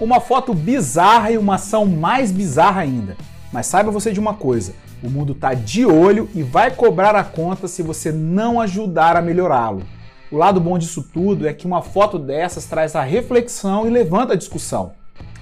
[0.00, 3.16] Uma foto bizarra e uma ação mais bizarra ainda.
[3.52, 7.24] Mas saiba você de uma coisa: o mundo está de olho e vai cobrar a
[7.24, 9.82] conta se você não ajudar a melhorá-lo.
[10.30, 14.34] O lado bom disso tudo é que uma foto dessas traz a reflexão e levanta
[14.34, 14.92] a discussão.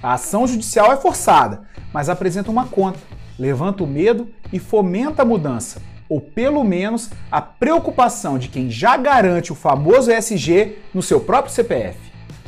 [0.01, 1.61] A ação judicial é forçada,
[1.93, 2.97] mas apresenta uma conta,
[3.37, 5.79] levanta o medo e fomenta a mudança,
[6.09, 11.53] ou pelo menos a preocupação de quem já garante o famoso ESG no seu próprio
[11.53, 12.07] CPF.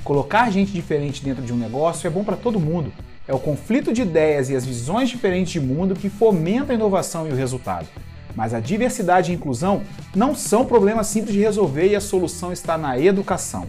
[0.10, 2.92] Colocar gente diferente dentro de um negócio é bom para todo mundo.
[3.28, 7.28] É o conflito de ideias e as visões diferentes de mundo que fomenta a inovação
[7.28, 7.88] e o resultado.
[8.36, 9.84] Mas a diversidade e a inclusão
[10.16, 13.68] não são problemas simples de resolver e a solução está na educação.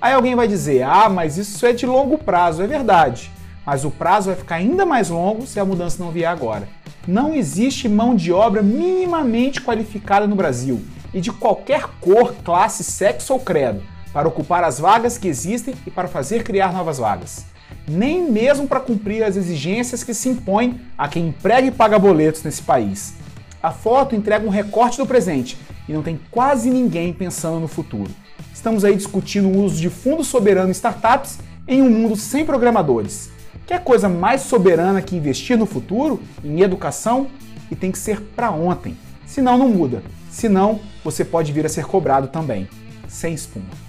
[0.00, 2.62] Aí alguém vai dizer: ah, mas isso é de longo prazo.
[2.62, 3.30] É verdade.
[3.66, 6.66] Mas o prazo vai ficar ainda mais longo se a mudança não vier agora.
[7.06, 13.34] Não existe mão de obra minimamente qualificada no Brasil e de qualquer cor, classe, sexo
[13.34, 13.82] ou credo
[14.14, 17.44] para ocupar as vagas que existem e para fazer criar novas vagas.
[17.86, 22.44] Nem mesmo para cumprir as exigências que se impõem a quem emprega e paga boletos
[22.44, 23.14] nesse país.
[23.60, 28.10] A foto entrega um recorte do presente e não tem quase ninguém pensando no futuro.
[28.54, 33.30] Estamos aí discutindo o uso de fundo soberano em startups em um mundo sem programadores.
[33.66, 37.26] Quer coisa mais soberana que investir no futuro, em educação?
[37.70, 38.96] E tem que ser para ontem.
[39.26, 40.02] Senão não muda.
[40.30, 42.68] Senão você pode vir a ser cobrado também.
[43.08, 43.83] Sem espuma.